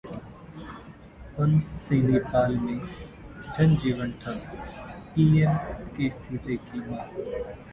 [1.35, 2.79] बंद से नेपाल में
[3.57, 4.57] जनजीवन ठप,
[5.15, 5.53] पीएम
[5.95, 7.23] के इस्तीफे की मांग